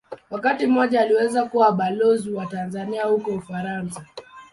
[0.29, 4.05] Wakati mmoja aliweza kuwa Balozi wa Tanzania huko Ufaransa.